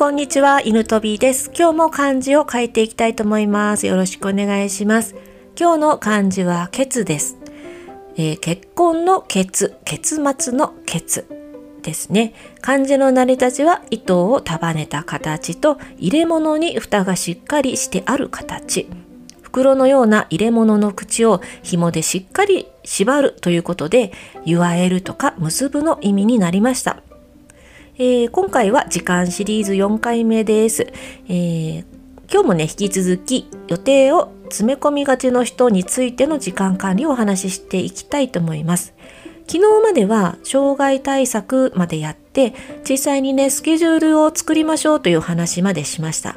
[0.00, 1.50] こんにちは、犬飛びです。
[1.54, 3.86] 今日も漢字を書いていきたいと思います。
[3.86, 5.14] よろしくお願いします。
[5.60, 7.36] 今日の漢字は、ケツです。
[8.16, 11.26] えー、結婚のケツ、結末のケツ
[11.82, 12.32] ですね。
[12.62, 18.88] 漢字の成り立ちは、糸を束ねた形と、入れ物に蓋がしっかりしてある形。
[19.42, 24.12] 袋のような入れ物の口を紐でしっかり縛るということで、
[24.46, 27.02] 言わえるとか結ぶの意味になりました。
[28.02, 30.90] えー、今回は時間シリーズ4回目です、
[31.28, 31.84] えー、
[32.32, 38.94] 今日もね、引き続き予定を詰め込みがちの人についての時間管理をお話ししていきたいと思います。
[39.46, 42.54] 昨日までは障害対策までやって
[42.88, 46.36] 実際にねスケジュールを作りましょうという話までしました、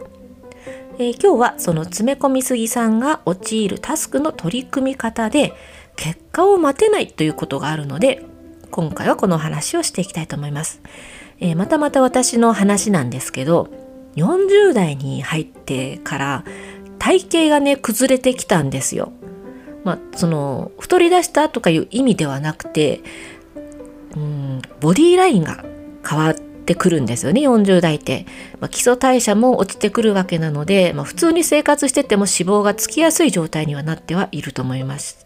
[0.98, 5.53] えー、今日はその詰め込みすぎさんが陥るタスクの取り組み方で
[5.95, 8.25] 結果を待てないということがあるので
[8.72, 10.81] 今回はこの話をしていきたいと思います。
[11.39, 13.70] えー、またまた私の話なんですけど
[14.16, 16.44] 40代に入ってから
[17.00, 19.12] 体型がね崩れてきたんですよ。
[19.84, 23.02] まあ、その太り出したとかいう意味ではなくて
[24.16, 25.66] うんボディーラインが
[26.08, 28.26] 変わってくるんですよね40代って、
[28.61, 35.26] まあ、基礎代謝も落ちてくるわけなので、まあ、普通に生活してても脂肪がつきやすい状態にはなってはいると思います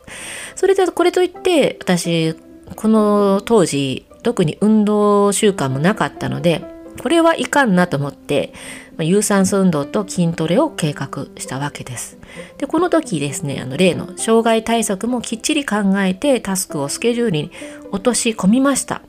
[0.56, 2.34] それでこれといって私
[2.76, 6.62] この当時特に運動習慣もなかったので
[7.02, 8.52] これはいかんなと思って、
[8.98, 12.18] ま、有酸素運動と筋トレを計画したわけです。
[12.58, 17.52] でこの時ですねあの例の障害対策もきっちり考えてタスクをスケジュールに
[17.94, 19.02] 落とし込みました。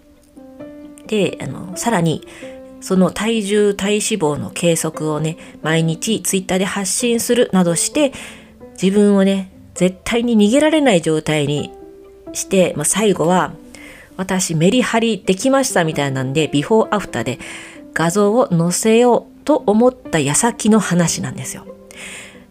[1.08, 2.24] であのさらに
[2.80, 8.12] その体重体脂肪の計測をね毎日ツイッターで発信するなどして
[8.80, 11.72] 自分をね絶対に逃げられない状態に
[12.34, 13.52] して、まあ、最後は
[14.18, 17.38] 私メリハリできましたみたいなんで、ビフォーアフターで
[17.94, 21.64] 画像を載せようと思った矢先の話なんですよ。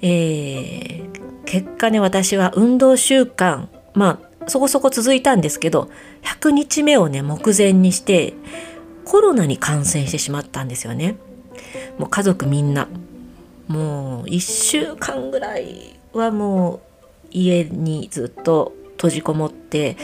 [0.02, 5.90] えー、結果ね、私は運動習慣、まあ、そこそこ続いたんですけど、
[6.24, 8.34] 100日目をね、目前にして、
[9.04, 11.18] コロナに感染してしまったんですよね。
[11.98, 12.88] もう家族みんな。
[13.68, 16.80] もう1週間ぐらいはもう
[17.32, 19.96] 家にずっと閉じこもって、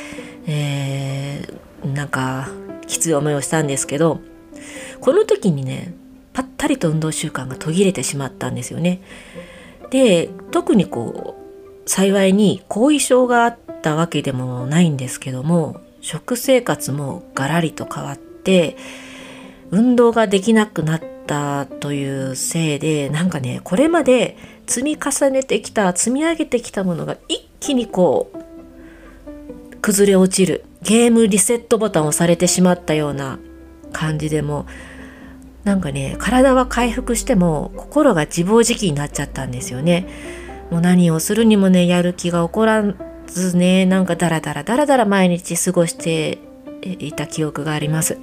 [0.47, 2.47] えー、なんか
[2.87, 4.19] きつい思いをしたんですけど
[5.01, 5.93] この時にね
[6.31, 9.01] ぱったりと運動習慣が途切れてしまったんですよね。
[9.91, 11.35] で特にこ
[11.85, 18.75] う幸いに後遺症があったわけでもないんですけども食生活もガラリと変わって
[19.69, 28.42] 運動ができなくなったというせいでなんかねこれまで積み重ねてきた積み上げてきたものが一気にこう
[29.83, 33.37] 崩れ落ちるゲームリセットボタンを押されてしまったような
[33.91, 34.65] 感じでも
[35.65, 40.07] なんかね体は回復しても心が自暴自棄になっちゃったんですよね。
[40.71, 42.83] もう何をするにもねやる気が起こら
[43.27, 46.39] ずねなんかダラダラダラダラ毎日過ごして
[46.81, 48.17] いた記憶があります、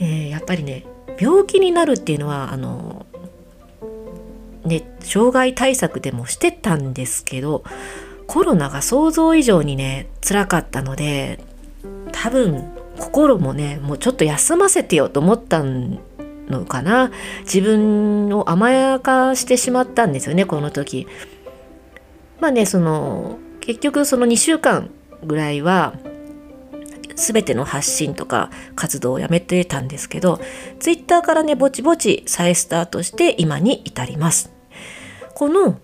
[0.00, 0.84] えー、やっぱりね
[1.20, 3.06] 病気になるっていうのはあの
[4.64, 7.62] ね障害対策でもしてたんですけど
[8.28, 11.40] コロナが想像以上にね辛かったので
[12.12, 21.06] 多分心もねもうちょっと休ませてよと思ったのかな自分を甘やかしてしまったんですよねこの時。
[22.40, 24.90] まあねその結局その2週間
[25.24, 25.94] ぐらいは
[27.16, 30.40] 全ての発信とか活動をやめてたんですけど
[30.78, 34.52] twitter からねぼちぼち再スタートして今に至ります。
[35.34, 35.78] この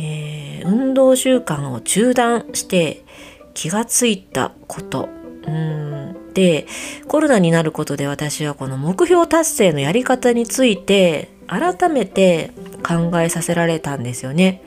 [0.00, 3.04] えー、運動習慣を中断して
[3.54, 5.08] 気がついたこと
[5.46, 6.66] うんで
[7.08, 12.52] コロナになることで私はこの目標達成のやり方について改めて
[12.86, 14.62] 考えさせられたんですよね。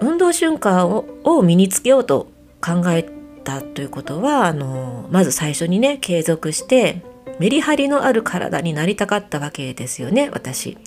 [0.00, 2.28] 運動習慣をを身につけようと
[2.60, 3.06] 考え
[3.44, 7.02] たということはあのまず最初にね継続して
[7.38, 10.78] メリハリのある体になりたかったわけですよね私。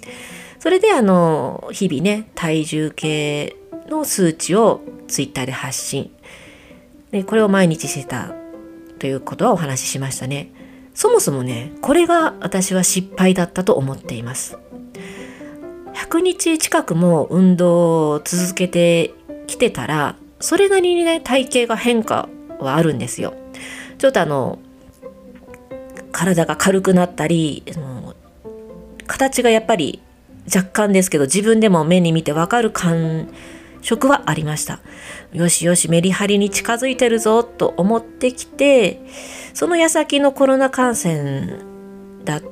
[0.60, 3.56] それであの日々ね体重計
[3.88, 6.12] の数値をツイッターで発信。
[7.12, 8.34] でこれを毎日してた
[9.00, 10.52] ということはお話ししましたね。
[10.94, 14.58] そもそもねこれが私は失敗だったと思っています。
[15.94, 19.14] 100日近くも運動を続けて
[19.48, 22.30] きてたらそれなりにね体型が変化
[22.60, 23.34] はあるんですよ。
[23.98, 24.60] ちょっとあの
[26.12, 27.64] 体が軽くなったり
[29.06, 30.02] 形がやっぱり
[30.54, 33.30] 若干ですけど自分でも目に見てわかる感
[33.82, 34.80] 触はありました。
[35.34, 39.02] よしよしメリハリに近づいてるぞと思ってきて
[39.54, 41.60] その矢先のコロナ感染
[42.24, 42.44] だっ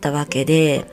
[0.00, 0.84] たわけで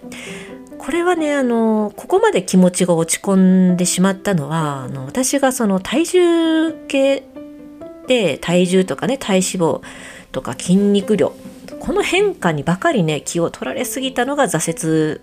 [0.77, 7.23] これはねあのここまで気持ちが落ち込んでしまったのはあの私がその体重計
[8.07, 9.81] で体重とかね体脂肪
[10.31, 11.33] とか筋肉量
[11.79, 15.21] この変化にばかりね気を取られすぎたのが挫折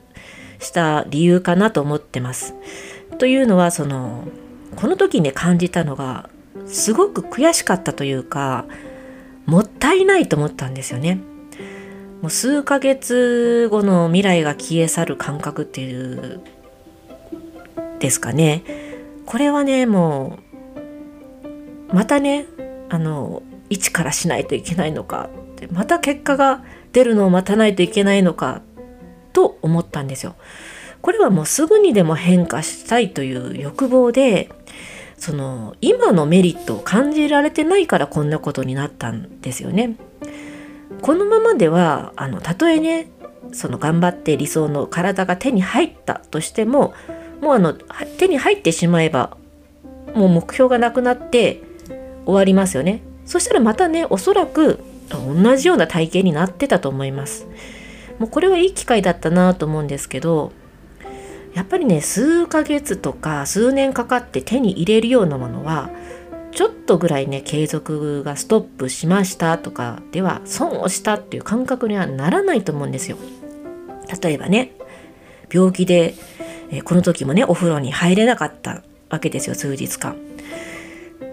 [0.58, 2.54] した理由かなと思ってます。
[3.18, 4.26] というのはその
[4.76, 6.28] この時ね感じたのが
[6.66, 8.66] すごく悔しかったというか
[9.46, 11.20] もったいないと思ったんですよね。
[12.22, 16.40] もう数ヶ月後の未来が消え去る感覚っていう
[18.00, 18.62] ですかね。
[19.26, 20.38] これはねも
[21.90, 22.46] うまたね
[22.88, 28.62] あの一からしないといけないのかってまた結果が出るのを待たないといけないのか
[29.64, 30.36] 思ったんですよ。
[31.00, 34.48] これはもうすぐにでも変化したいという欲望で
[35.18, 39.96] その今のメリットを感じられてないからこんなことになったんですよね。
[41.02, 43.08] このままではあのたとえね
[43.52, 46.94] その頑張って理想の体が手に入ったとしても
[47.40, 49.36] もうあの手に入ってしまえば
[50.14, 51.62] もう目標がなくなって
[52.24, 53.02] 終わりますよね。
[53.26, 57.46] そしたらまたねおそらく同じような体型になってたと思います。
[58.18, 60.52] もうこれはいい機会だったなと思うんですけど
[61.54, 65.90] やっぱりね数ヶ月とか数年かかって手に入れるようなものは
[66.50, 73.16] ちょっとぐらいね継続がストップしましたとかでは損をしたっていう感覚にはならないと思うんですよ。
[74.22, 74.72] 例えばね
[75.50, 76.14] 病気で、
[76.70, 80.16] えこの時もねお風呂に入れなかったわけですよ数日間。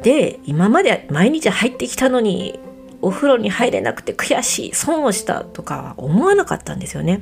[0.04, 2.60] で今まで毎日入ってきたのに
[3.02, 7.22] お風呂に入れなくて悔しい損をしたとかは思わなかったんですよね。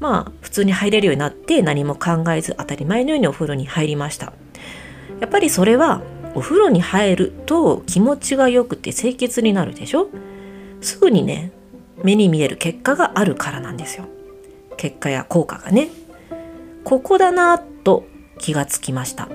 [0.00, 4.32] まあ普通に入れるようになって何も考えず当たり前のようにお風呂に入りました。
[5.20, 6.02] やっぱりそれは
[6.34, 10.08] お風呂に入ると気持ちが良くて清潔になるでしょ？
[10.80, 11.52] すぐにね
[12.02, 14.06] 目に見える結果があるからなんですよ。
[14.76, 15.88] 結果や効果がね。
[16.82, 18.04] ここだなと
[18.38, 19.28] 気がつきました。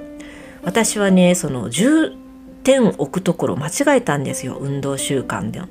[0.62, 1.69] 私はねその
[2.63, 4.57] 点置くところ間違えたんですよ。
[4.59, 5.61] 運動習慣で。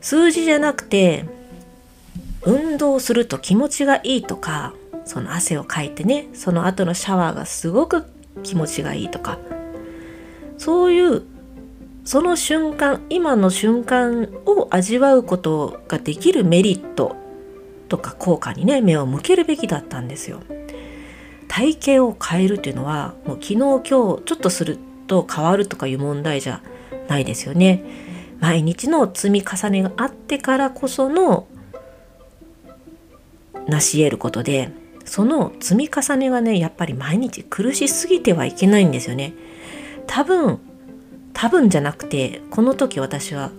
[0.00, 1.26] 数字じゃなくて
[2.42, 4.72] 運動すると気持ちがいいとか
[5.04, 8.04] その汗をかいてねその後のシャワーがすごく
[8.42, 9.38] 気持ちがいいとか。
[10.56, 11.22] そういう
[12.04, 17.16] その瞬間今の瞬間を味わうことができるメリット
[17.88, 20.40] とか効果にね目を向けるべきだったんですよ。
[21.48, 24.78] 体型を変えるっていうのはもう昨日今日ちょっとする
[25.10, 26.62] と変わるとかいう問題じゃ
[27.08, 27.84] ないですよね。
[28.38, 31.48] 毎日の積み重ねがあってからこその
[33.66, 34.70] 成し得ることで
[35.04, 39.34] その積み重ねがねやっぱり毎日苦しすぎてはいけないんですよね
[40.06, 40.58] 多分
[41.34, 43.50] 多分じゃなくてこの時私は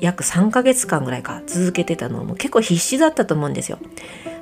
[0.00, 3.78] 約3ヶ月間ぐらいか続けてたのも結構必死だったと思うんですよ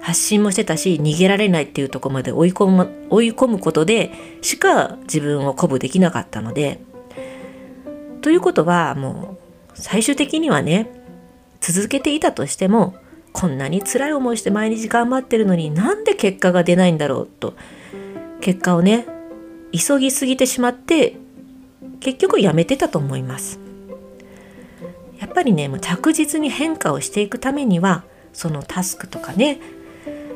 [0.04, 4.12] 発信もしてたし逃げられないっていうとこまで追い込む追い込むことで
[4.42, 6.78] しか自分を鼓舞できなかったので
[8.20, 9.38] ということはも
[9.72, 10.90] う最終的にはね
[11.62, 12.94] 続けていたとしても
[13.32, 17.54] こんなに辛い思いして毎日頑張ってるのになんで結果が出ないんだろうと
[18.42, 19.06] 結果をね
[19.72, 21.16] 急ぎすぎてしまって
[22.00, 23.58] 結局やめてたと思います。
[25.18, 29.61] やっぱりねもう着実に変化をしていくためにはそのタスクとかね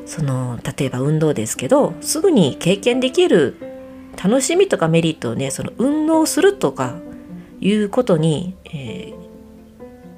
[0.09, 3.55] その例えば運動ですけどすぐに経験できる
[4.21, 6.97] 楽しみとかメリットをねその運動するとか
[7.61, 9.13] いうことに、えー、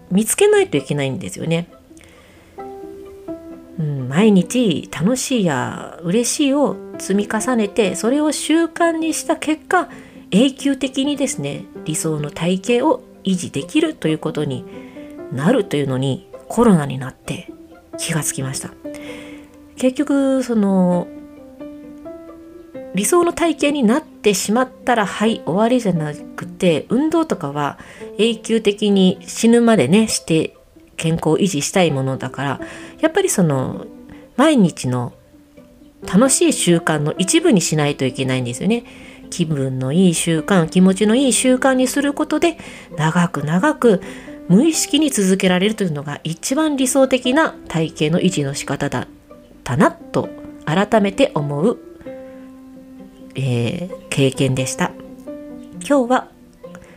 [0.10, 1.68] 見つけないといけないんですよね。
[3.80, 9.90] うん、毎日楽しいや嬉しいを積み重ねてそれを習慣にした結果
[10.30, 14.64] 永久的にですね理想の体型を維持できるということに
[15.34, 17.52] なるというのにコロナになって
[17.98, 18.70] 気がつきました
[19.82, 21.08] 結局その
[22.94, 27.80] 理想の体型になってしまったらはい終わりじゃなくて運動とかは
[28.20, 30.56] 永久的に死ぬまでねして
[30.98, 32.62] 健康を維持したいものだから
[33.00, 33.88] やっぱりその
[34.38, 35.14] 毎日の
[36.04, 38.84] 楽しい習慣の一部にしないといけないんですよね。
[39.32, 42.60] 気分のいい習慣気持ちのいい習慣にすることで
[42.98, 44.02] 長く長く
[44.48, 49.08] 無意識に続けられるというのが一番理想的な体型の維持の仕方だ
[49.62, 50.30] ったなと
[50.66, 51.78] 改めて思う、
[53.36, 54.92] えー、経験でした。
[55.88, 56.28] 今日は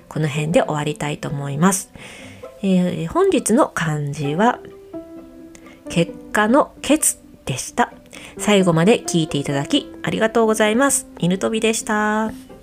[0.08, 1.92] この辺で終わりたいと思います。
[2.62, 4.58] えー、本日の漢字は
[5.88, 7.92] 結果のケツでした。
[8.38, 11.06] 最後まで聞いていただきありがとうございます。
[11.18, 12.53] 犬飛びでした。